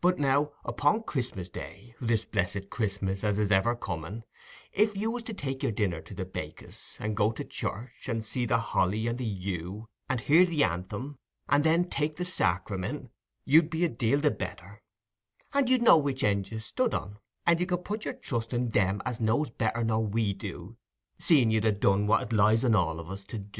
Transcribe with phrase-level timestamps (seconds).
[0.00, 4.24] But now, upo' Christmas day, this blessed Christmas as is ever coming,
[4.72, 8.24] if you was to take your dinner to the bakehus, and go to church, and
[8.24, 11.18] see the holly and the yew, and hear the anthim,
[11.48, 13.10] and then take the sacramen',
[13.44, 14.82] you'd be a deal the better,
[15.54, 18.56] and you'd know which end you stood on, and you could put your trust i'
[18.58, 20.76] Them as knows better nor we do,
[21.20, 23.50] seein' you'd ha' done what it lies on us all to do."